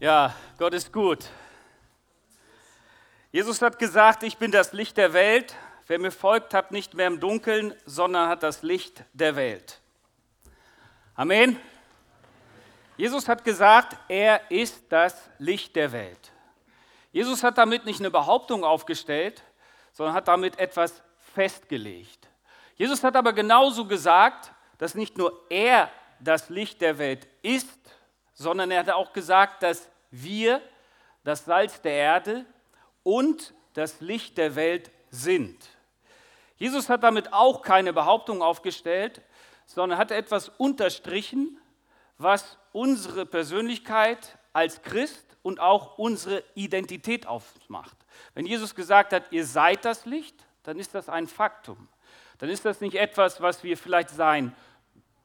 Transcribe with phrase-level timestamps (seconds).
[0.00, 1.26] Ja, Gott ist gut.
[3.32, 5.54] Jesus hat gesagt, ich bin das Licht der Welt.
[5.88, 9.78] Wer mir folgt, hat nicht mehr im Dunkeln, sondern hat das Licht der Welt.
[11.14, 11.60] Amen.
[12.96, 16.32] Jesus hat gesagt, er ist das Licht der Welt.
[17.12, 19.42] Jesus hat damit nicht eine Behauptung aufgestellt,
[19.92, 21.02] sondern hat damit etwas
[21.34, 22.26] festgelegt.
[22.74, 25.90] Jesus hat aber genauso gesagt, dass nicht nur er
[26.20, 27.79] das Licht der Welt ist,
[28.40, 30.62] sondern er hat auch gesagt, dass wir
[31.24, 32.46] das Salz der Erde
[33.02, 35.68] und das Licht der Welt sind.
[36.56, 39.20] Jesus hat damit auch keine Behauptung aufgestellt,
[39.66, 41.60] sondern hat etwas unterstrichen,
[42.16, 47.96] was unsere Persönlichkeit als Christ und auch unsere Identität ausmacht.
[48.32, 51.88] Wenn Jesus gesagt hat, ihr seid das Licht, dann ist das ein Faktum.
[52.38, 54.56] Dann ist das nicht etwas, was wir vielleicht sein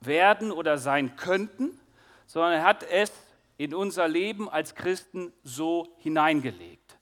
[0.02, 1.80] werden oder sein könnten,
[2.26, 3.12] sondern er hat es
[3.58, 6.98] in unser Leben als Christen so hineingelegt.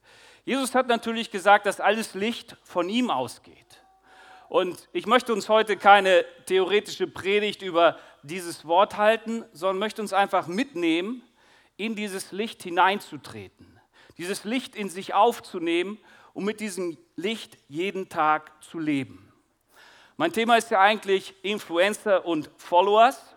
[0.46, 3.58] Jesus hat natürlich gesagt, dass alles Licht von ihm ausgeht.
[4.50, 10.14] Und ich möchte uns heute keine theoretische Predigt über dieses Wort halten, sondern möchte uns
[10.14, 11.24] einfach mitnehmen,
[11.78, 13.80] in dieses Licht hineinzutreten,
[14.18, 15.98] dieses Licht in sich aufzunehmen
[16.34, 19.32] und mit diesem Licht jeden Tag zu leben.
[20.18, 23.33] Mein Thema ist ja eigentlich Influencer und Followers.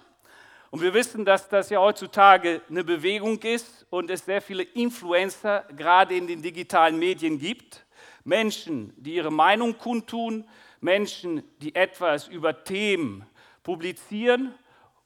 [0.76, 5.64] Und wir wissen, dass das ja heutzutage eine Bewegung ist und es sehr viele Influencer
[5.74, 7.86] gerade in den digitalen Medien gibt.
[8.24, 10.44] Menschen, die ihre Meinung kundtun,
[10.82, 13.24] Menschen, die etwas über Themen
[13.62, 14.52] publizieren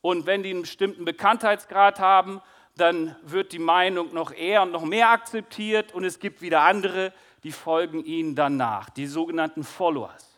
[0.00, 2.40] und wenn die einen bestimmten Bekanntheitsgrad haben,
[2.76, 7.12] dann wird die Meinung noch eher und noch mehr akzeptiert und es gibt wieder andere,
[7.44, 10.29] die folgen ihnen dann nach, die sogenannten Followers.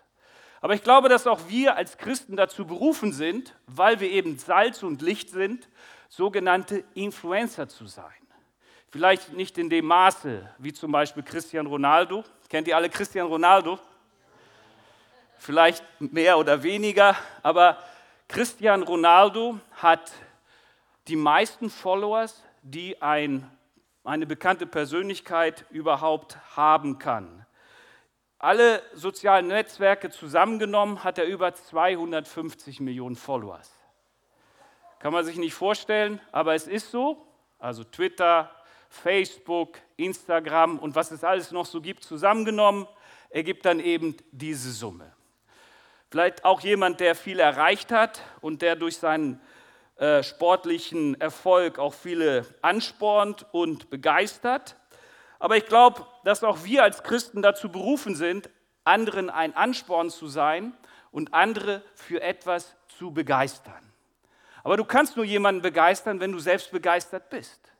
[0.63, 4.85] Aber ich glaube, dass auch wir als Christen dazu berufen sind, weil wir eben Salz
[4.85, 5.69] und Licht sind,
[6.09, 8.05] sogenannte Influencer zu sein.
[8.89, 12.23] Vielleicht nicht in dem Maße wie zum Beispiel Cristiano Ronaldo.
[12.49, 13.81] Kennt ihr alle Cristiano Ronaldo?
[15.37, 17.78] Vielleicht mehr oder weniger, aber
[18.28, 20.12] Cristiano Ronaldo hat
[21.09, 23.51] die meisten Followers, die ein,
[24.05, 27.41] eine bekannte Persönlichkeit überhaupt haben kann.
[28.42, 33.70] Alle sozialen Netzwerke zusammengenommen hat er über 250 Millionen Followers.
[34.98, 37.25] Kann man sich nicht vorstellen, aber es ist so.
[37.60, 38.50] Also Twitter,
[38.88, 42.88] Facebook, Instagram und was es alles noch so gibt, zusammengenommen,
[43.30, 45.12] ergibt dann eben diese Summe.
[46.10, 49.41] Vielleicht auch jemand, der viel erreicht hat und der durch seinen
[49.98, 54.74] äh, sportlichen Erfolg auch viele anspornt und begeistert.
[55.42, 58.48] Aber ich glaube, dass auch wir als Christen dazu berufen sind,
[58.84, 60.72] anderen ein Ansporn zu sein
[61.10, 63.92] und andere für etwas zu begeistern.
[64.62, 67.72] Aber du kannst nur jemanden begeistern, wenn du selbst begeistert bist.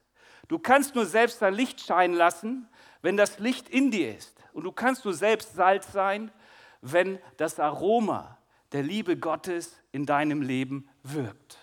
[0.49, 2.67] Du kannst nur selbst dein Licht scheinen lassen,
[3.01, 4.43] wenn das Licht in dir ist.
[4.51, 6.33] Und du kannst nur selbst Salz sein,
[6.81, 8.37] wenn das Aroma
[8.73, 11.57] der Liebe Gottes in deinem Leben wirkt.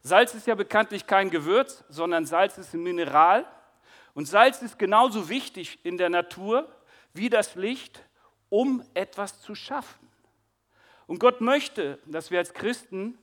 [0.00, 3.46] Salz ist ja bekanntlich kein Gewürz, sondern Salz ist ein Mineral.
[4.16, 6.74] Und Salz ist genauso wichtig in der Natur
[7.12, 8.02] wie das Licht,
[8.48, 10.08] um etwas zu schaffen.
[11.06, 13.18] Und Gott möchte, dass wir als Christen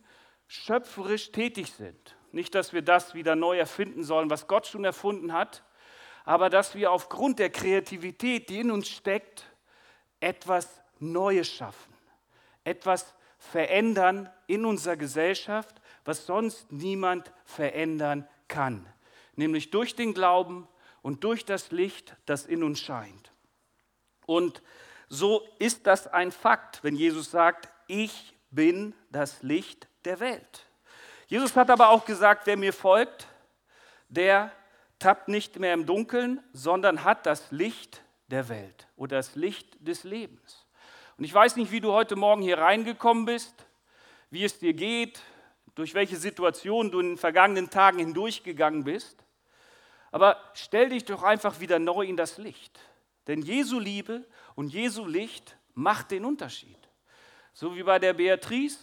[0.46, 2.16] schöpferisch tätig sind.
[2.31, 5.64] Nicht, dass wir das wieder neu erfinden sollen, was Gott schon erfunden hat,
[6.26, 9.48] aber dass wir aufgrund der Kreativität, die in uns steckt,
[10.20, 11.92] etwas Neues schaffen,
[12.66, 18.86] etwas verändern in unserer Gesellschaft, was sonst niemand verändern kann,
[19.36, 20.68] nämlich durch den Glauben
[21.03, 23.31] und durch das Licht, das in uns scheint.
[24.25, 24.64] Und
[25.09, 30.66] so ist das ein Fakt, wenn Jesus sagt, ich bin das Licht der Welt.
[31.28, 33.28] Jesus hat aber auch gesagt, wer mir folgt,
[34.09, 34.52] der
[34.97, 40.03] tappt nicht mehr im Dunkeln, sondern hat das Licht der Welt oder das Licht des
[40.03, 40.66] Lebens.
[41.18, 43.53] Und ich weiß nicht, wie du heute Morgen hier reingekommen bist,
[44.30, 45.22] wie es dir geht,
[45.75, 49.23] durch welche Situation du in den vergangenen Tagen hindurchgegangen bist.
[50.13, 52.80] Aber stell dich doch einfach wieder neu in das Licht.
[53.25, 54.24] Denn Jesu Liebe
[54.54, 56.77] und Jesu Licht macht den Unterschied.
[57.51, 58.77] So wie bei der Beatrice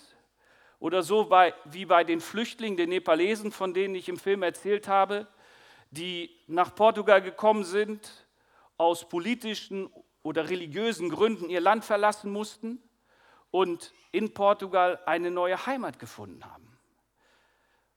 [0.81, 4.89] oder so bei, wie bei den Flüchtlingen, den Nepalesen, von denen ich im Film erzählt
[4.89, 5.29] habe,
[5.93, 8.27] die nach Portugal gekommen sind,
[8.77, 9.89] aus politischen
[10.25, 12.83] oder religiösen Gründen ihr Land verlassen mussten
[13.53, 16.70] und in Portugal eine neue Heimat gefunden haben.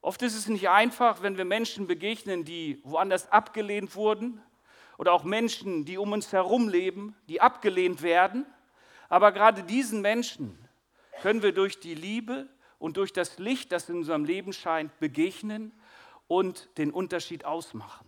[0.04, 4.44] Oft ist es nicht einfach, wenn wir Menschen begegnen, die woanders abgelehnt wurden
[4.98, 8.46] oder auch Menschen, die um uns herum leben, die abgelehnt werden.
[9.08, 10.60] Aber gerade diesen Menschen
[11.22, 15.72] können wir durch die Liebe und durch das Licht, das in unserem Leben scheint, begegnen
[16.28, 18.06] und den Unterschied ausmachen.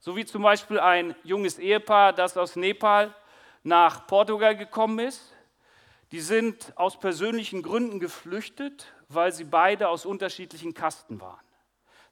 [0.00, 3.14] So wie zum Beispiel ein junges Ehepaar, das aus Nepal
[3.62, 5.32] nach Portugal gekommen ist.
[6.14, 11.44] Die sind aus persönlichen Gründen geflüchtet, weil sie beide aus unterschiedlichen Kasten waren.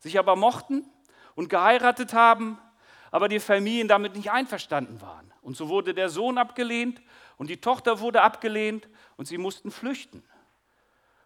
[0.00, 0.90] Sich aber mochten
[1.36, 2.58] und geheiratet haben,
[3.12, 5.32] aber die Familien damit nicht einverstanden waren.
[5.40, 7.00] Und so wurde der Sohn abgelehnt
[7.36, 10.24] und die Tochter wurde abgelehnt und sie mussten flüchten.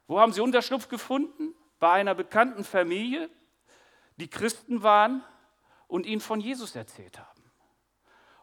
[0.07, 1.55] Wo haben sie Unterschlupf gefunden?
[1.79, 3.31] Bei einer bekannten Familie,
[4.17, 5.25] die Christen waren
[5.89, 7.43] und ihnen von Jesus erzählt haben.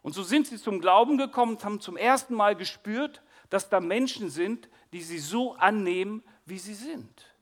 [0.01, 3.21] Und so sind sie zum Glauben gekommen und haben zum ersten Mal gespürt,
[3.53, 7.35] dass da Menschen sind, die sie so annehmen, wie sie sind.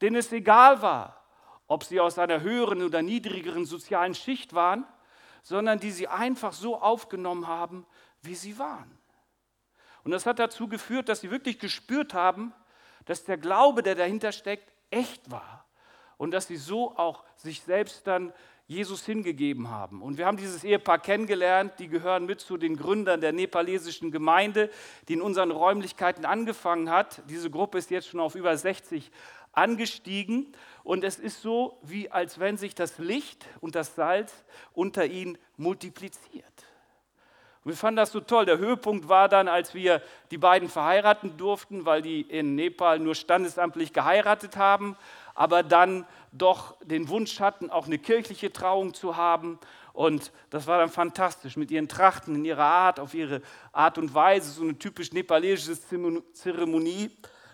[0.00, 1.22] Denen es egal war,
[1.66, 4.86] ob sie aus einer höheren oder niedrigeren sozialen Schicht waren,
[5.42, 7.84] sondern die sie einfach so aufgenommen haben,
[8.22, 8.98] wie sie waren.
[10.02, 12.54] Und das hat dazu geführt, dass sie wirklich gespürt haben,
[13.04, 15.66] dass der Glaube, der dahinter steckt, echt war.
[16.16, 18.32] Und dass sie so auch sich selbst dann
[18.70, 20.00] Jesus hingegeben haben.
[20.00, 24.70] Und wir haben dieses Ehepaar kennengelernt, die gehören mit zu den Gründern der nepalesischen Gemeinde,
[25.08, 27.20] die in unseren Räumlichkeiten angefangen hat.
[27.28, 29.10] Diese Gruppe ist jetzt schon auf über 60
[29.52, 30.52] angestiegen
[30.84, 34.32] und es ist so, wie als wenn sich das Licht und das Salz
[34.72, 36.44] unter ihnen multipliziert.
[37.64, 38.46] Und wir fanden das so toll.
[38.46, 40.00] Der Höhepunkt war dann, als wir
[40.30, 44.96] die beiden verheiraten durften, weil die in Nepal nur standesamtlich geheiratet haben
[45.40, 49.58] aber dann doch den Wunsch hatten, auch eine kirchliche Trauung zu haben.
[49.92, 53.42] Und das war dann fantastisch mit ihren Trachten, in ihrer Art, auf ihre
[53.72, 55.78] Art und Weise, so eine typisch nepalesische
[56.32, 57.10] Zeremonie.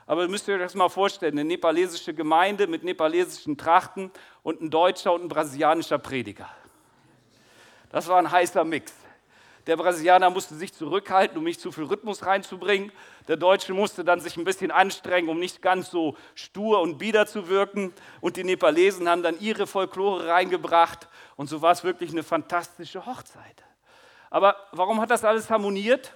[0.06, 4.10] Aber ihr müsst euch das mal vorstellen, eine nepalesische Gemeinde mit nepalesischen Trachten
[4.42, 6.48] und ein deutscher und ein brasilianischer Prediger.
[7.90, 8.92] Das war ein heißer Mix.
[9.66, 12.92] Der Brasilianer musste sich zurückhalten, um nicht zu viel Rhythmus reinzubringen.
[13.26, 17.26] Der Deutsche musste dann sich ein bisschen anstrengen, um nicht ganz so stur und bieder
[17.26, 17.92] zu wirken.
[18.20, 21.08] Und die Nepalesen haben dann ihre Folklore reingebracht.
[21.34, 23.64] Und so war es wirklich eine fantastische Hochzeit.
[24.30, 26.12] Aber warum hat das alles harmoniert?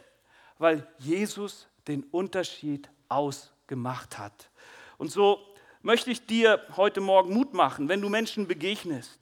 [0.59, 4.51] Weil Jesus den Unterschied ausgemacht hat.
[4.97, 5.41] Und so
[5.83, 9.19] möchte ich dir heute Morgen Mut machen, wenn du Menschen begegnest,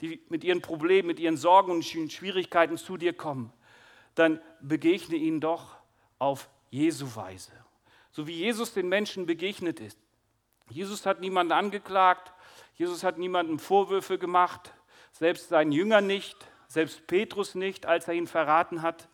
[0.00, 3.52] die mit ihren Problemen, mit ihren Sorgen und Schwierigkeiten zu dir kommen,
[4.16, 5.76] dann begegne ihnen doch
[6.18, 7.52] auf Jesu Weise.
[8.10, 9.98] So wie Jesus den Menschen begegnet ist.
[10.68, 12.32] Jesus hat niemanden angeklagt,
[12.74, 14.72] Jesus hat niemandem Vorwürfe gemacht,
[15.12, 16.36] selbst seinen Jüngern nicht,
[16.66, 19.08] selbst Petrus nicht, als er ihn verraten hat.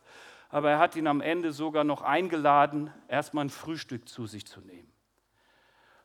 [0.49, 4.61] Aber er hat ihn am Ende sogar noch eingeladen, erstmal ein Frühstück zu sich zu
[4.61, 4.91] nehmen.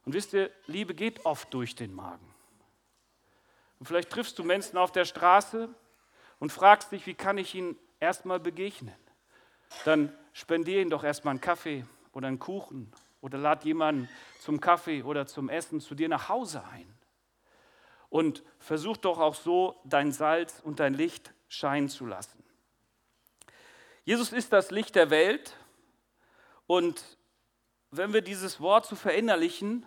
[0.04, 2.34] Und wisst ihr, Liebe geht oft durch den Magen.
[3.78, 5.68] Und vielleicht triffst du Menschen auf der Straße
[6.38, 8.94] und fragst dich, wie kann ich ihnen erstmal begegnen?
[9.84, 14.08] Dann spendiere ihnen doch erstmal einen Kaffee oder einen Kuchen oder lad jemanden
[14.40, 16.92] zum Kaffee oder zum Essen zu dir nach Hause ein.
[18.08, 22.42] Und versuch doch auch so dein Salz und dein Licht scheinen zu lassen.
[24.04, 25.54] Jesus ist das Licht der Welt
[26.66, 27.18] und
[27.90, 29.84] wenn wir dieses Wort zu verinnerlichen,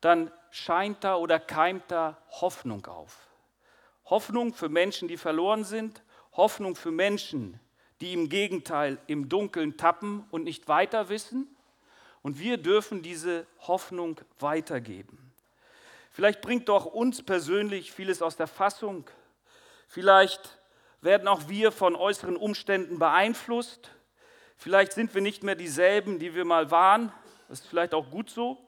[0.00, 3.28] dann scheint da oder keimt da Hoffnung auf.
[4.04, 6.02] Hoffnung für Menschen, die verloren sind,
[6.36, 7.58] Hoffnung für Menschen,
[8.00, 11.48] die im Gegenteil im Dunkeln tappen und nicht weiter wissen.
[12.22, 15.32] Und wir dürfen diese Hoffnung weitergeben.
[16.10, 19.08] Vielleicht bringt doch uns persönlich vieles aus der Fassung.
[19.86, 20.58] Vielleicht
[21.00, 23.90] werden auch wir von äußeren Umständen beeinflusst.
[24.56, 27.12] Vielleicht sind wir nicht mehr dieselben, die wir mal waren.
[27.48, 28.58] Das ist vielleicht auch gut so,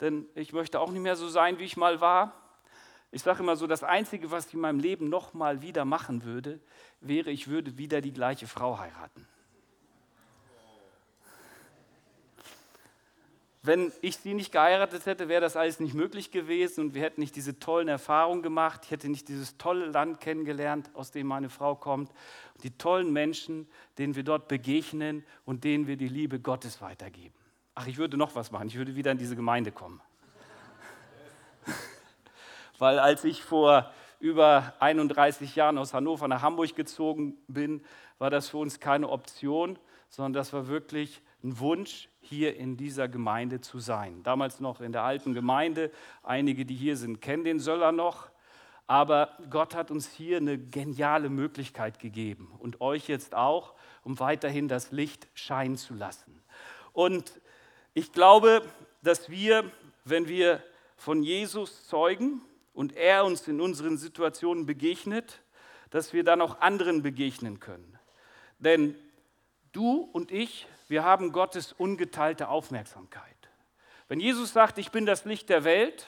[0.00, 2.47] denn ich möchte auch nicht mehr so sein, wie ich mal war.
[3.10, 6.24] Ich sage immer so, das Einzige, was ich in meinem Leben noch mal wieder machen
[6.24, 6.60] würde,
[7.00, 9.26] wäre, ich würde wieder die gleiche Frau heiraten.
[13.62, 17.20] Wenn ich sie nicht geheiratet hätte, wäre das alles nicht möglich gewesen und wir hätten
[17.20, 18.82] nicht diese tollen Erfahrungen gemacht.
[18.84, 22.12] Ich hätte nicht dieses tolle Land kennengelernt, aus dem meine Frau kommt.
[22.62, 27.34] Die tollen Menschen, denen wir dort begegnen und denen wir die Liebe Gottes weitergeben.
[27.74, 28.68] Ach, ich würde noch was machen.
[28.68, 30.00] Ich würde wieder in diese Gemeinde kommen.
[32.78, 37.82] Weil als ich vor über 31 Jahren aus Hannover nach Hamburg gezogen bin,
[38.18, 43.08] war das für uns keine Option, sondern das war wirklich ein Wunsch, hier in dieser
[43.08, 44.22] Gemeinde zu sein.
[44.22, 45.90] Damals noch in der alten Gemeinde.
[46.22, 48.30] Einige, die hier sind, kennen den Söller noch.
[48.86, 54.66] Aber Gott hat uns hier eine geniale Möglichkeit gegeben und euch jetzt auch, um weiterhin
[54.66, 56.42] das Licht scheinen zu lassen.
[56.92, 57.40] Und
[57.92, 58.62] ich glaube,
[59.02, 59.70] dass wir,
[60.04, 60.62] wenn wir
[60.96, 62.40] von Jesus zeugen,
[62.78, 65.40] und er uns in unseren Situationen begegnet,
[65.90, 67.98] dass wir dann auch anderen begegnen können.
[68.60, 68.94] Denn
[69.72, 73.34] du und ich, wir haben Gottes ungeteilte Aufmerksamkeit.
[74.06, 76.06] Wenn Jesus sagt, ich bin das Licht der Welt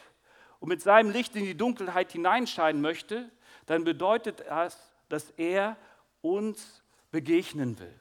[0.61, 3.29] und mit seinem Licht in die Dunkelheit hineinscheinen möchte,
[3.67, 5.77] dann bedeutet das, dass er
[6.23, 7.99] uns begegnen will,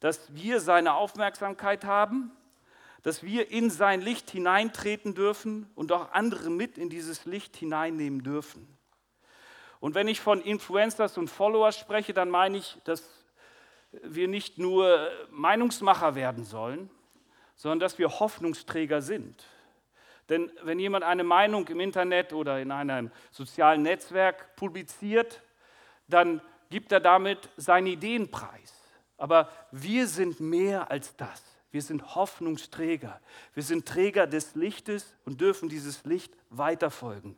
[0.00, 2.32] dass wir seine Aufmerksamkeit haben,
[3.02, 8.22] dass wir in sein Licht hineintreten dürfen und auch andere mit in dieses Licht hineinnehmen
[8.22, 8.66] dürfen.
[9.80, 13.08] Und wenn ich von Influencers und Followers spreche, dann meine ich, dass
[14.02, 16.90] wir nicht nur Meinungsmacher werden sollen,
[17.54, 19.44] sondern dass wir Hoffnungsträger sind.
[20.28, 25.40] Denn wenn jemand eine Meinung im Internet oder in einem sozialen Netzwerk publiziert,
[26.08, 28.74] dann gibt er damit seine Ideen preis.
[29.18, 31.42] Aber wir sind mehr als das.
[31.76, 33.20] Wir sind Hoffnungsträger.
[33.52, 37.36] Wir sind Träger des Lichtes und dürfen dieses Licht weiterfolgen.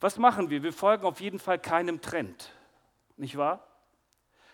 [0.00, 0.62] Was machen wir?
[0.62, 2.50] Wir folgen auf jeden Fall keinem Trend.
[3.18, 3.62] Nicht wahr?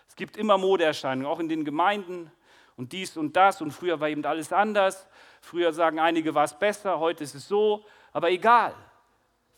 [0.09, 2.29] Es gibt immer Modeerscheinungen, auch in den Gemeinden
[2.75, 5.07] und dies und das und früher war eben alles anders.
[5.39, 8.75] Früher sagen einige, war es besser, heute ist es so, aber egal.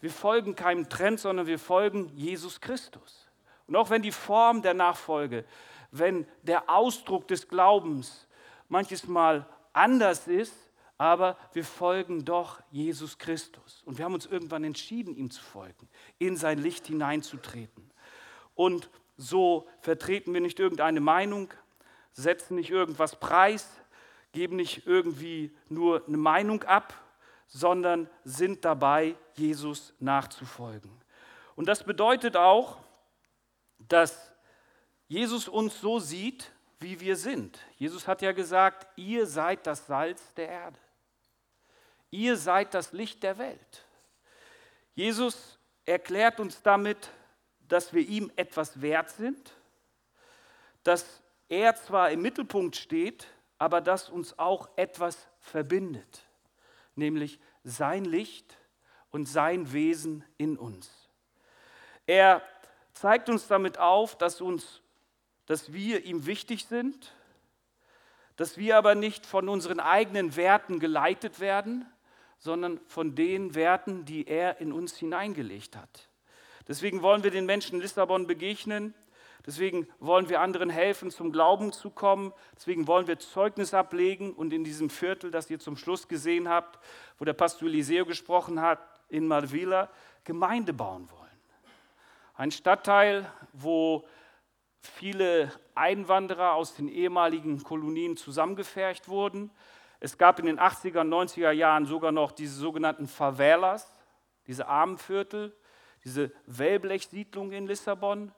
[0.01, 3.27] Wir folgen keinem Trend, sondern wir folgen Jesus Christus.
[3.65, 5.45] Und auch wenn die Form der Nachfolge,
[5.89, 8.27] wenn der Ausdruck des Glaubens
[8.69, 10.53] manches Mal anders ist,
[10.97, 13.81] aber wir folgen doch Jesus Christus.
[13.85, 15.89] Und wir haben uns irgendwann entschieden, ihm zu folgen,
[16.19, 17.91] in sein Licht hineinzutreten.
[18.55, 21.49] Und so vertreten wir nicht irgendeine Meinung,
[22.11, 23.67] setzen nicht irgendwas preis,
[24.31, 26.93] geben nicht irgendwie nur eine Meinung ab,
[27.47, 30.91] sondern sind dabei, Jesus nachzufolgen.
[31.55, 32.77] Und das bedeutet auch,
[33.77, 34.31] dass
[35.07, 36.51] Jesus uns so sieht,
[36.83, 37.59] wie wir sind.
[37.77, 40.79] Jesus hat ja gesagt, ihr seid das Salz der Erde.
[42.11, 43.85] Ihr seid das Licht der Welt.
[44.93, 47.09] Jesus erklärt uns damit,
[47.67, 49.51] dass wir ihm etwas wert sind,
[50.83, 53.25] dass er zwar im Mittelpunkt steht,
[53.57, 56.21] aber dass uns auch etwas verbindet,
[56.95, 58.57] nämlich sein Licht
[59.09, 60.91] und sein Wesen in uns.
[62.05, 62.43] Er
[62.93, 64.82] zeigt uns damit auf, dass, uns,
[65.45, 67.13] dass wir ihm wichtig sind,
[68.35, 71.85] dass wir aber nicht von unseren eigenen Werten geleitet werden,
[72.39, 76.09] sondern von den Werten, die er in uns hineingelegt hat.
[76.67, 78.93] Deswegen wollen wir den Menschen in Lissabon begegnen
[79.45, 82.31] Deswegen wollen wir anderen helfen, zum Glauben zu kommen.
[82.55, 86.79] Deswegen wollen wir Zeugnis ablegen und in diesem Viertel, das ihr zum Schluss gesehen habt,
[87.19, 89.89] wo der Pastor Eliseo gesprochen hat, in Malvila,
[90.23, 91.23] Gemeinde bauen wollen.
[92.35, 94.05] Ein Stadtteil, wo
[94.87, 99.49] viele Einwanderer aus den ehemaligen Kolonien zusammengefercht wurden.
[99.99, 103.89] Es gab in den 80er und 90er Jahren sogar noch diese sogenannten Favelas,
[104.45, 105.55] diese Armenviertel,
[106.03, 108.33] diese Wellblechsiedlung in Lissabon.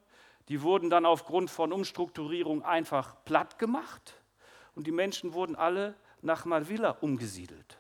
[0.48, 4.14] Die wurden dann aufgrund von Umstrukturierung einfach platt gemacht
[4.75, 7.78] und die Menschen wurden alle nach Malvilla umgesiedelt.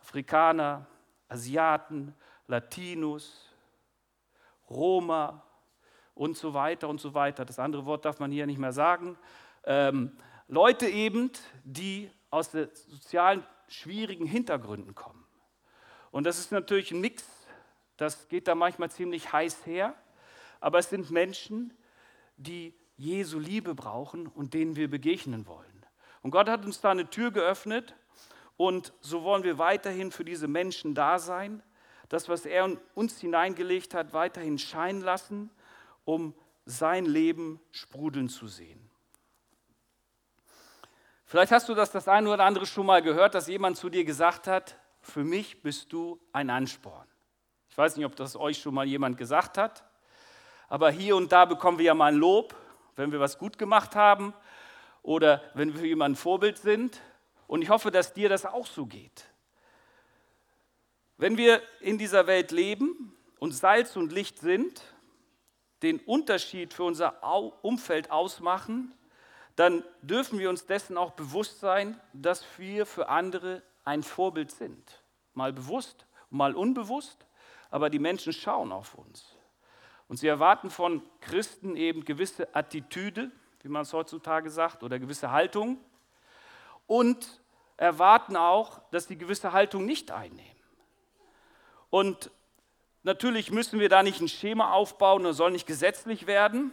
[0.00, 0.86] Afrikaner,
[1.28, 2.14] Asiaten,
[2.46, 3.50] Latinos,
[4.70, 5.44] Roma
[6.20, 7.44] und so weiter und so weiter.
[7.44, 9.16] Das andere Wort darf man hier nicht mehr sagen.
[9.64, 10.12] Ähm,
[10.48, 11.30] Leute eben,
[11.64, 15.24] die aus sozialen schwierigen Hintergründen kommen.
[16.10, 17.24] Und das ist natürlich ein Mix,
[17.96, 19.94] das geht da manchmal ziemlich heiß her
[20.60, 21.72] aber es sind Menschen,
[22.36, 25.66] die Jesu Liebe brauchen und denen wir begegnen wollen.
[26.22, 27.96] Und Gott hat uns da eine Tür geöffnet
[28.56, 31.62] und so wollen wir weiterhin für diese Menschen da sein,
[32.10, 35.50] das, was er uns hineingelegt hat, weiterhin scheinen lassen,
[36.14, 38.90] um sein Leben sprudeln zu sehen.
[41.24, 44.04] Vielleicht hast du das das eine oder andere schon mal gehört, dass jemand zu dir
[44.04, 47.06] gesagt hat, für mich bist du ein Ansporn.
[47.70, 49.84] Ich weiß nicht, ob das euch schon mal jemand gesagt hat
[50.70, 52.54] aber hier und da bekommen wir ja mal ein Lob,
[52.94, 54.32] wenn wir was gut gemacht haben
[55.02, 57.02] oder wenn wir für jemanden Vorbild sind.
[57.48, 59.24] Und ich hoffe, dass dir das auch so geht.
[61.18, 64.80] Wenn wir in dieser Welt leben und Salz und Licht sind,
[65.82, 67.22] den Unterschied für unser
[67.62, 68.92] Umfeld ausmachen,
[69.56, 75.02] dann dürfen wir uns dessen auch bewusst sein, dass wir für andere ein Vorbild sind.
[75.34, 77.26] Mal bewusst, mal unbewusst,
[77.70, 79.36] aber die Menschen schauen auf uns.
[80.08, 83.30] Und sie erwarten von Christen eben gewisse Attitüde,
[83.62, 85.78] wie man es heutzutage sagt, oder gewisse Haltung.
[86.86, 87.40] Und
[87.76, 90.50] erwarten auch, dass sie gewisse Haltung nicht einnehmen.
[91.90, 92.30] Und
[93.02, 96.72] natürlich müssen wir da nicht ein Schema aufbauen und soll nicht gesetzlich werden,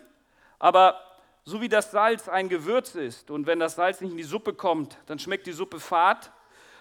[0.59, 1.01] aber
[1.43, 4.53] so wie das Salz ein Gewürz ist und wenn das Salz nicht in die Suppe
[4.53, 6.31] kommt, dann schmeckt die Suppe fad,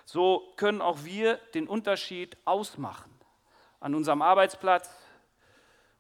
[0.05, 3.13] so können auch wir den Unterschied ausmachen.
[3.81, 4.91] An unserem Arbeitsplatz,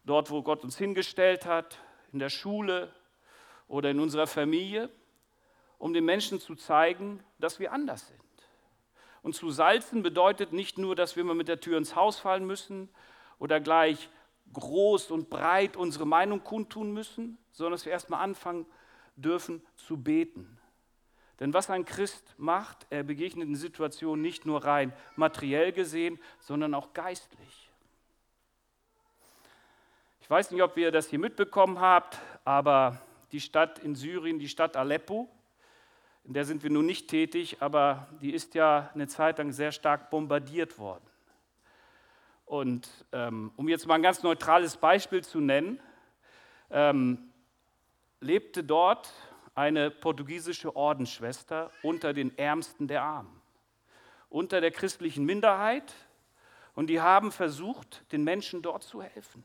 [0.05, 1.79] dort, wo Gott uns hingestellt hat,
[2.12, 2.93] in der Schule
[3.69, 4.91] oder in unserer Familie,
[5.79, 8.21] um den Menschen zu zeigen, dass wir anders sind.
[9.23, 12.47] Und zu salzen bedeutet nicht nur, dass wir immer mit der Tür ins Haus fallen
[12.47, 12.88] müssen
[13.38, 14.09] oder gleich
[14.52, 18.66] groß und breit unsere Meinung kundtun müssen, sondern dass wir erstmal anfangen
[19.16, 20.59] dürfen zu beten.
[21.40, 26.75] Denn was ein Christ macht, er begegnet in Situationen nicht nur rein materiell gesehen, sondern
[26.75, 27.71] auch geistlich.
[30.21, 33.00] Ich weiß nicht, ob ihr das hier mitbekommen habt, aber
[33.33, 35.28] die Stadt in Syrien, die Stadt Aleppo,
[36.25, 39.71] in der sind wir nun nicht tätig, aber die ist ja eine Zeit lang sehr
[39.71, 41.05] stark bombardiert worden.
[42.47, 45.81] Und ähm, um jetzt mal ein ganz neutrales Beispiel zu nennen,
[46.71, 47.33] ähm,
[48.21, 49.12] lebte dort
[49.57, 53.43] eine portugiesische Ordensschwester unter den Ärmsten der Armen,
[54.29, 55.93] unter der christlichen Minderheit.
[56.75, 59.43] Und die haben versucht, den Menschen dort zu helfen,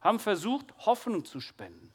[0.00, 1.92] haben versucht, Hoffnung zu spenden.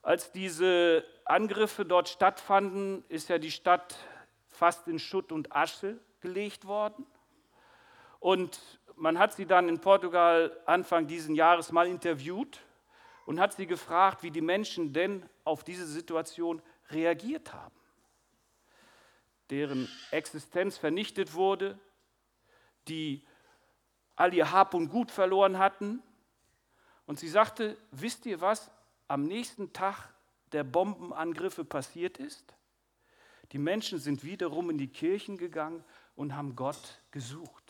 [0.00, 3.96] Als diese Angriffe dort stattfanden, ist ja die Stadt
[4.48, 7.04] fast in Schutt und Asche gelegt worden.
[8.20, 8.60] Und
[8.96, 12.60] man hat sie dann in Portugal Anfang dieses Jahres mal interviewt
[13.26, 17.74] und hat sie gefragt, wie die Menschen denn auf diese Situation reagiert haben.
[19.50, 21.78] Deren Existenz vernichtet wurde,
[22.88, 23.22] die
[24.16, 26.02] all ihr Hab und Gut verloren hatten.
[27.06, 28.70] Und sie sagte, wisst ihr was
[29.06, 30.08] am nächsten Tag
[30.52, 32.54] der Bombenangriffe passiert ist?
[33.52, 35.84] Die Menschen sind wiederum in die Kirchen gegangen
[36.16, 37.67] und haben Gott gesucht.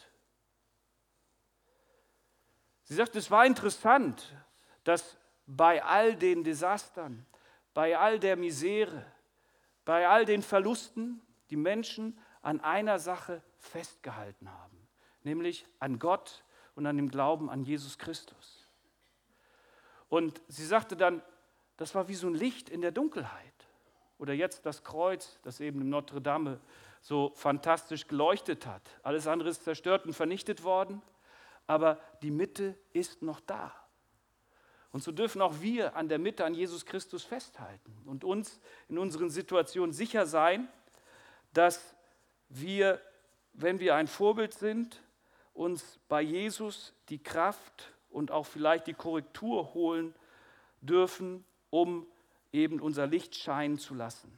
[2.88, 4.34] Sie sagt, es war interessant,
[4.82, 7.26] dass bei all den Desastern,
[7.74, 9.04] bei all der Misere,
[9.84, 14.88] bei all den Verlusten die Menschen an einer Sache festgehalten haben,
[15.22, 16.42] nämlich an Gott
[16.76, 18.66] und an dem Glauben an Jesus Christus.
[20.08, 21.20] Und sie sagte dann,
[21.76, 23.52] das war wie so ein Licht in der Dunkelheit.
[24.18, 26.58] Oder jetzt das Kreuz, das eben im Notre Dame
[27.02, 28.82] so fantastisch geleuchtet hat.
[29.02, 31.02] Alles andere ist zerstört und vernichtet worden
[31.68, 33.72] aber die Mitte ist noch da.
[34.90, 38.98] Und so dürfen auch wir an der Mitte, an Jesus Christus festhalten und uns in
[38.98, 40.66] unseren Situationen sicher sein,
[41.52, 41.94] dass
[42.48, 43.00] wir,
[43.52, 45.02] wenn wir ein Vorbild sind,
[45.52, 50.14] uns bei Jesus die Kraft und auch vielleicht die Korrektur holen
[50.80, 52.06] dürfen, um
[52.50, 54.32] eben unser Licht scheinen zu lassen.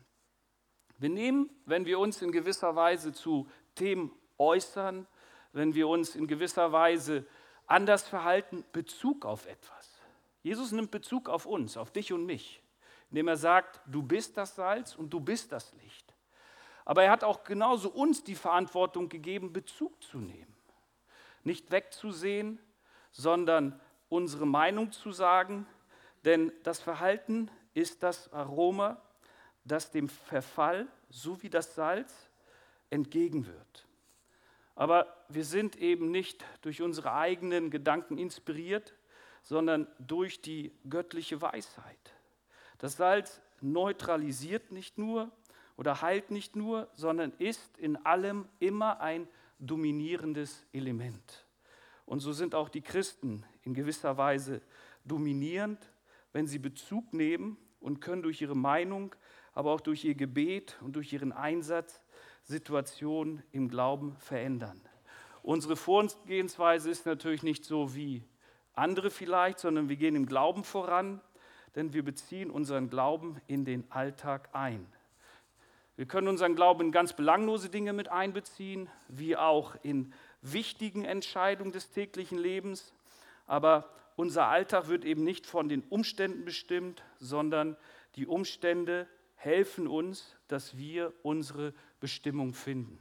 [0.98, 5.06] Wir nehmen, wenn wir uns in gewisser Weise zu Themen äußern,
[5.52, 7.26] wenn wir uns in gewisser Weise
[7.66, 10.00] anders verhalten, Bezug auf etwas.
[10.42, 12.62] Jesus nimmt Bezug auf uns, auf dich und mich,
[13.10, 16.14] indem er sagt, du bist das Salz und du bist das Licht.
[16.84, 20.56] Aber er hat auch genauso uns die Verantwortung gegeben, Bezug zu nehmen.
[21.44, 22.58] Nicht wegzusehen,
[23.12, 25.66] sondern unsere Meinung zu sagen,
[26.24, 29.00] denn das Verhalten ist das Aroma,
[29.64, 32.28] das dem Verfall, so wie das Salz,
[32.88, 33.86] entgegenwirkt.
[34.80, 38.94] Aber wir sind eben nicht durch unsere eigenen Gedanken inspiriert,
[39.42, 42.14] sondern durch die göttliche Weisheit.
[42.78, 45.30] Das Salz neutralisiert nicht nur
[45.76, 51.44] oder heilt nicht nur, sondern ist in allem immer ein dominierendes Element.
[52.06, 54.62] Und so sind auch die Christen in gewisser Weise
[55.04, 55.92] dominierend,
[56.32, 59.14] wenn sie Bezug nehmen und können durch ihre Meinung,
[59.52, 62.00] aber auch durch ihr Gebet und durch ihren Einsatz
[62.50, 64.80] Situation im Glauben verändern.
[65.42, 68.24] Unsere Vorgehensweise ist natürlich nicht so wie
[68.74, 71.20] andere vielleicht, sondern wir gehen im Glauben voran,
[71.76, 74.86] denn wir beziehen unseren Glauben in den Alltag ein.
[75.96, 81.72] Wir können unseren Glauben in ganz belanglose Dinge mit einbeziehen, wie auch in wichtigen Entscheidungen
[81.72, 82.92] des täglichen Lebens.
[83.46, 87.76] Aber unser Alltag wird eben nicht von den Umständen bestimmt, sondern
[88.16, 92.98] die Umstände helfen uns, dass wir unsere Bestimmung finden.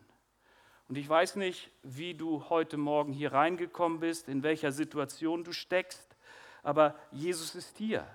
[0.87, 5.53] Und ich weiß nicht, wie du heute Morgen hier reingekommen bist, in welcher Situation du
[5.53, 6.15] steckst,
[6.63, 8.05] aber Jesus ist hier.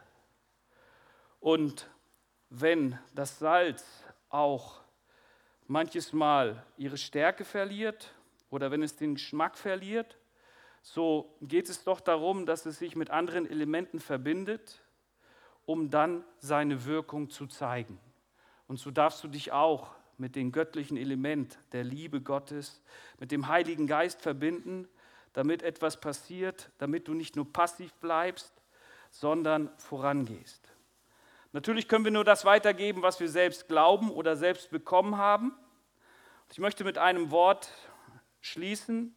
[1.40, 1.88] Und
[2.51, 3.85] wenn das Salz
[4.29, 4.81] auch
[5.66, 8.12] manches Mal ihre Stärke verliert
[8.51, 10.18] oder wenn es den Geschmack verliert,
[10.83, 14.83] so geht es doch darum, dass es sich mit anderen Elementen verbindet,
[15.64, 17.99] um dann seine Wirkung zu zeigen.
[18.66, 22.83] Und so darfst du dich auch mit dem göttlichen Element der Liebe Gottes,
[23.18, 24.88] mit dem Heiligen Geist verbinden,
[25.33, 28.53] damit etwas passiert, damit du nicht nur passiv bleibst,
[29.11, 30.72] sondern vorangehst.
[31.53, 35.53] Natürlich können wir nur das weitergeben, was wir selbst glauben oder selbst bekommen haben.
[36.50, 37.70] Ich möchte mit einem Wort
[38.40, 39.14] schließen,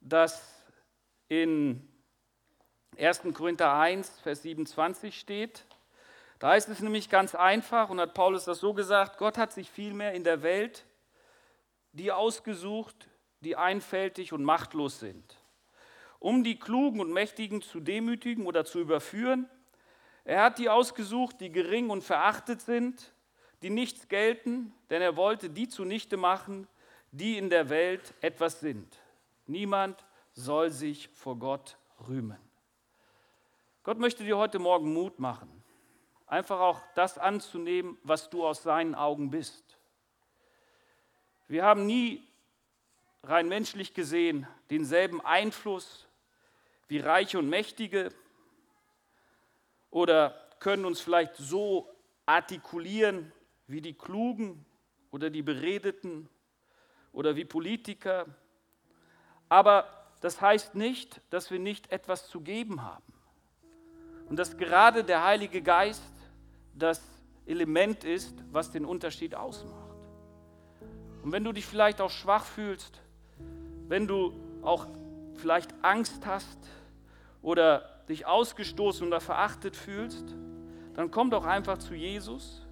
[0.00, 0.64] das
[1.28, 1.88] in
[2.98, 3.22] 1.
[3.34, 5.64] Korinther 1, Vers 27 steht.
[6.38, 9.70] Da heißt es nämlich ganz einfach, und hat Paulus das so gesagt, Gott hat sich
[9.70, 10.84] vielmehr in der Welt
[11.92, 13.08] die ausgesucht,
[13.40, 15.36] die einfältig und machtlos sind,
[16.18, 19.48] um die Klugen und Mächtigen zu demütigen oder zu überführen.
[20.24, 23.14] Er hat die ausgesucht, die gering und verachtet sind,
[23.62, 26.66] die nichts gelten, denn er wollte die zunichte machen,
[27.12, 28.98] die in der Welt etwas sind.
[29.46, 31.76] Niemand soll sich vor Gott
[32.08, 32.38] rühmen.
[33.84, 35.62] Gott möchte dir heute Morgen Mut machen,
[36.26, 39.78] einfach auch das anzunehmen, was du aus seinen Augen bist.
[41.46, 42.26] Wir haben nie
[43.22, 46.06] rein menschlich gesehen denselben Einfluss
[46.88, 48.10] wie Reiche und Mächtige
[49.90, 51.88] oder können uns vielleicht so
[52.26, 53.32] artikulieren
[53.66, 54.64] wie die Klugen
[55.10, 56.28] oder die Beredeten
[57.12, 58.26] oder wie Politiker.
[59.48, 59.88] Aber
[60.20, 63.12] das heißt nicht, dass wir nicht etwas zu geben haben.
[64.28, 66.13] Und dass gerade der Heilige Geist
[66.76, 67.02] das
[67.46, 69.74] Element ist, was den Unterschied ausmacht.
[71.22, 73.00] Und wenn du dich vielleicht auch schwach fühlst,
[73.88, 74.32] wenn du
[74.62, 74.86] auch
[75.34, 76.58] vielleicht Angst hast
[77.42, 80.34] oder dich ausgestoßen oder verachtet fühlst,
[80.94, 82.62] dann komm doch einfach zu Jesus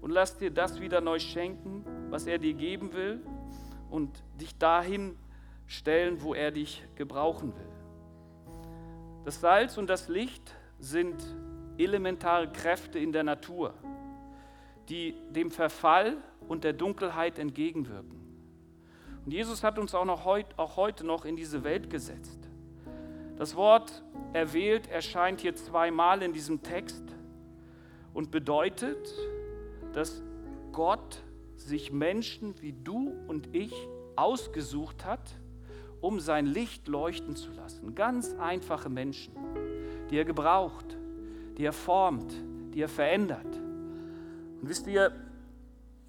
[0.00, 3.20] und lass dir das wieder neu schenken, was er dir geben will
[3.90, 5.16] und dich dahin
[5.66, 7.68] stellen, wo er dich gebrauchen will.
[9.24, 11.16] Das Salz und das Licht sind
[11.78, 13.74] elementare Kräfte in der Natur,
[14.88, 16.16] die dem Verfall
[16.48, 18.20] und der Dunkelheit entgegenwirken.
[19.24, 22.38] Und Jesus hat uns auch, noch heut, auch heute noch in diese Welt gesetzt.
[23.36, 27.04] Das Wort erwählt erscheint hier zweimal in diesem Text
[28.12, 29.12] und bedeutet,
[29.92, 30.22] dass
[30.72, 31.22] Gott
[31.56, 33.72] sich Menschen wie du und ich
[34.16, 35.32] ausgesucht hat,
[36.00, 37.94] um sein Licht leuchten zu lassen.
[37.94, 39.32] Ganz einfache Menschen
[40.10, 40.96] die er gebraucht,
[41.56, 42.34] die er formt,
[42.74, 43.46] die er verändert.
[43.46, 45.12] Und wisst ihr,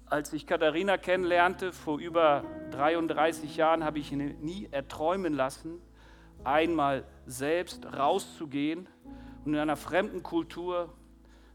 [0.06, 5.80] als ich Katharina kennenlernte, vor über 33 Jahren, habe ich nie erträumen lassen,
[6.44, 8.88] einmal selbst rauszugehen
[9.44, 10.92] und in einer fremden Kultur,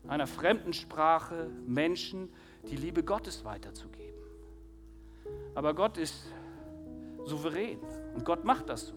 [0.08, 2.34] einer fremden Sprache Menschen
[2.69, 4.21] die Liebe Gottes weiterzugeben.
[5.56, 6.25] Aber Gott ist
[7.25, 7.80] souverän
[8.15, 8.95] und Gott macht das so.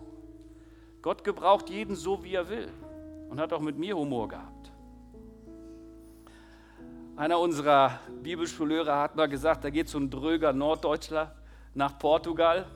[1.02, 2.68] Gott gebraucht jeden so, wie er will
[3.28, 4.72] und hat auch mit mir Humor gehabt.
[7.16, 11.32] Einer unserer Bibelschullehrer hat mal gesagt, da geht so ein dröger Norddeutscher
[11.72, 12.66] nach Portugal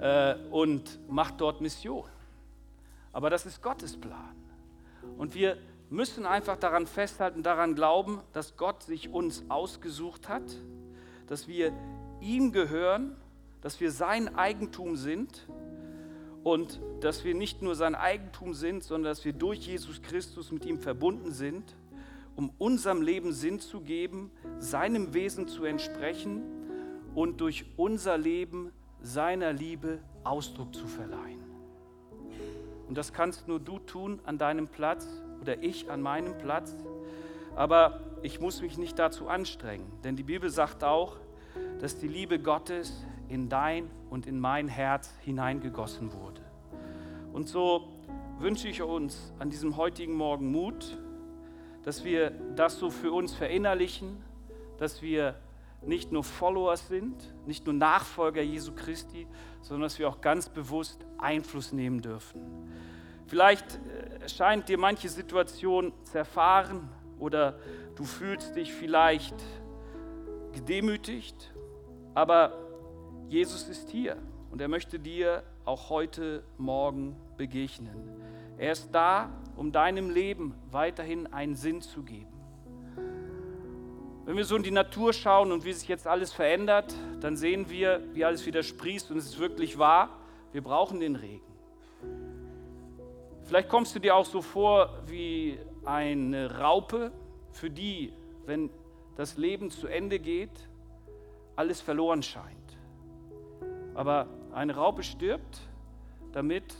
[0.00, 2.08] äh, und macht dort Mission.
[3.12, 4.36] Aber das ist Gottes Plan.
[5.18, 5.56] Und wir
[5.88, 10.44] müssen einfach daran festhalten, daran glauben, dass Gott sich uns ausgesucht hat,
[11.26, 11.72] dass wir
[12.20, 13.16] ihm gehören,
[13.62, 15.48] dass wir sein Eigentum sind
[16.44, 20.64] und dass wir nicht nur sein Eigentum sind, sondern dass wir durch Jesus Christus mit
[20.64, 21.74] ihm verbunden sind,
[22.40, 26.40] um unserem Leben Sinn zu geben, seinem Wesen zu entsprechen
[27.14, 28.72] und durch unser Leben
[29.02, 31.44] seiner Liebe Ausdruck zu verleihen.
[32.88, 35.06] Und das kannst nur du tun an deinem Platz
[35.42, 36.74] oder ich an meinem Platz.
[37.56, 41.18] Aber ich muss mich nicht dazu anstrengen, denn die Bibel sagt auch,
[41.78, 46.40] dass die Liebe Gottes in dein und in mein Herz hineingegossen wurde.
[47.34, 47.86] Und so
[48.38, 50.96] wünsche ich uns an diesem heutigen Morgen Mut,
[51.82, 54.22] dass wir das so für uns verinnerlichen,
[54.78, 55.34] dass wir
[55.82, 57.16] nicht nur Followers sind,
[57.46, 59.26] nicht nur Nachfolger Jesu Christi,
[59.62, 62.40] sondern dass wir auch ganz bewusst Einfluss nehmen dürfen.
[63.26, 66.88] Vielleicht äh, erscheint dir manche Situation zerfahren
[67.18, 67.58] oder
[67.96, 69.36] du fühlst dich vielleicht
[70.52, 71.52] gedemütigt,
[72.14, 72.52] aber
[73.28, 74.16] Jesus ist hier
[74.50, 77.94] und er möchte dir auch heute Morgen begegnen.
[78.58, 82.32] Er ist da, um deinem Leben weiterhin einen Sinn zu geben.
[84.24, 87.68] Wenn wir so in die Natur schauen und wie sich jetzt alles verändert, dann sehen
[87.68, 90.10] wir, wie alles wieder sprießt und es ist wirklich wahr,
[90.52, 91.50] wir brauchen den Regen.
[93.44, 97.10] Vielleicht kommst du dir auch so vor wie eine Raupe,
[97.50, 98.12] für die,
[98.46, 98.70] wenn
[99.16, 100.68] das Leben zu Ende geht,
[101.56, 102.78] alles verloren scheint.
[103.94, 105.60] Aber eine Raupe stirbt,
[106.32, 106.74] damit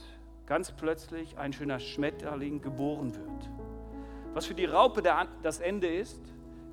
[0.50, 3.48] ganz plötzlich ein schöner Schmetterling geboren wird.
[4.34, 5.00] Was für die Raupe
[5.44, 6.20] das Ende ist,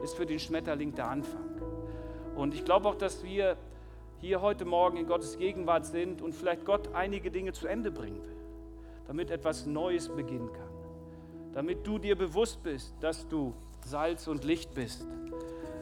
[0.02, 1.46] ist für den Schmetterling der Anfang.
[2.36, 3.56] Und ich glaube auch, dass wir
[4.20, 8.24] hier heute Morgen in Gottes Gegenwart sind und vielleicht Gott einige Dinge zu Ende bringen
[8.24, 8.36] will,
[9.06, 11.54] damit etwas Neues beginnen kann.
[11.54, 13.54] Damit du dir bewusst bist, dass du
[13.86, 15.06] Salz und Licht bist.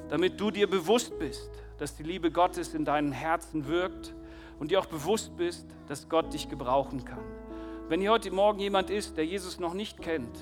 [0.10, 4.14] Damit du dir bewusst bist, dass die Liebe Gottes in deinem Herzen wirkt
[4.60, 7.45] und dir auch bewusst bist, dass Gott dich gebrauchen kann.
[7.88, 10.36] Wenn hier heute Morgen jemand ist, der Jesus noch nicht kennt,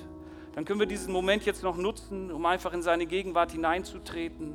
[0.54, 4.54] dann können wir diesen Moment jetzt noch nutzen, um einfach in seine Gegenwart hineinzutreten,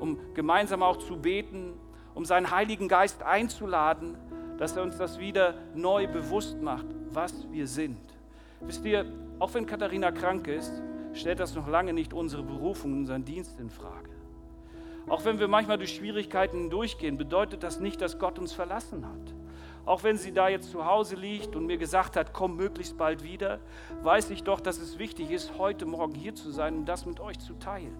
[0.00, 1.74] um gemeinsam auch zu beten,
[2.12, 4.16] um seinen Heiligen Geist einzuladen,
[4.58, 8.00] dass er uns das wieder neu bewusst macht, was wir sind.
[8.62, 9.06] Wisst ihr,
[9.38, 10.72] auch wenn Katharina krank ist,
[11.12, 14.10] stellt das noch lange nicht unsere Berufung, unseren Dienst in Frage.
[15.06, 19.33] Auch wenn wir manchmal durch Schwierigkeiten durchgehen, bedeutet das nicht, dass Gott uns verlassen hat.
[19.86, 23.22] Auch wenn sie da jetzt zu Hause liegt und mir gesagt hat, komm möglichst bald
[23.22, 23.60] wieder,
[24.02, 27.20] weiß ich doch, dass es wichtig ist, heute Morgen hier zu sein, um das mit
[27.20, 27.96] euch zu teilen.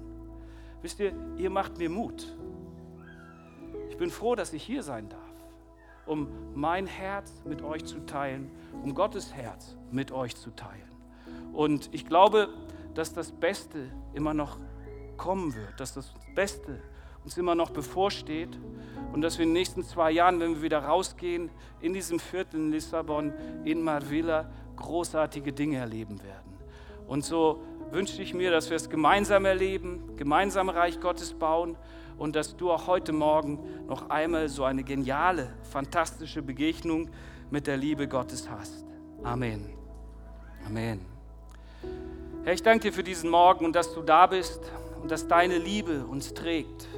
[0.80, 2.36] Wisst ihr, ihr macht mir Mut.
[3.90, 5.20] Ich bin froh, dass ich hier sein darf,
[6.06, 8.50] um mein Herz mit euch zu teilen,
[8.82, 10.90] um Gottes Herz mit euch zu teilen.
[11.52, 12.48] Und ich glaube,
[12.94, 14.58] dass das Beste immer noch
[15.16, 16.80] kommen wird, dass das Beste
[17.24, 18.58] uns immer noch bevorsteht
[19.14, 21.48] und dass wir in den nächsten zwei Jahren, wenn wir wieder rausgehen,
[21.80, 23.32] in diesem Viertel in Lissabon,
[23.64, 26.58] in Marvilla, großartige Dinge erleben werden.
[27.06, 31.76] Und so wünsche ich mir, dass wir es gemeinsam erleben, gemeinsam Reich Gottes bauen
[32.18, 37.08] und dass du auch heute Morgen noch einmal so eine geniale, fantastische Begegnung
[37.50, 38.84] mit der Liebe Gottes hast.
[39.22, 39.74] Amen.
[40.66, 41.06] Amen.
[42.42, 44.60] Herr, ich danke dir für diesen Morgen und dass du da bist
[45.00, 46.88] und dass deine Liebe uns trägt,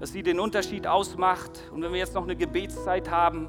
[0.00, 1.70] dass sie den Unterschied ausmacht.
[1.72, 3.48] Und wenn wir jetzt noch eine Gebetszeit haben,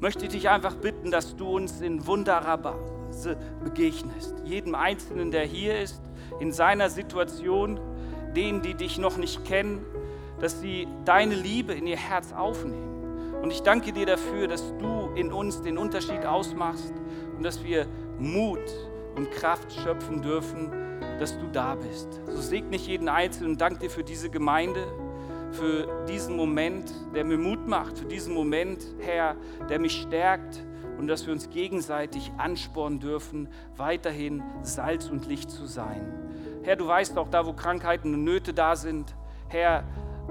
[0.00, 2.76] möchte ich dich einfach bitten, dass du uns in wunderbarer
[3.08, 4.34] Weise begegnest.
[4.44, 6.02] Jedem Einzelnen, der hier ist,
[6.40, 7.80] in seiner Situation,
[8.34, 9.84] denen, die dich noch nicht kennen,
[10.40, 13.34] dass sie deine Liebe in ihr Herz aufnehmen.
[13.42, 16.92] Und ich danke dir dafür, dass du in uns den Unterschied ausmachst
[17.36, 17.86] und dass wir
[18.18, 18.60] Mut
[19.14, 20.70] und Kraft schöpfen dürfen,
[21.18, 22.20] dass du da bist.
[22.26, 24.86] So segne ich jeden Einzelnen und danke dir für diese Gemeinde,
[25.52, 29.36] für diesen Moment, der mir Mut macht, für diesen Moment, Herr,
[29.68, 30.64] der mich stärkt
[30.98, 36.00] und dass wir uns gegenseitig anspornen dürfen, weiterhin Salz und Licht zu sein.
[36.62, 39.14] Herr, du weißt auch da, wo Krankheiten und Nöte da sind.
[39.48, 39.84] Herr,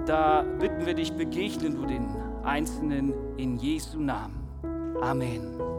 [0.06, 2.08] da bitten wir dich, begegnen du den
[2.44, 4.44] Einzelnen in Jesu Namen.
[5.02, 5.75] Amen.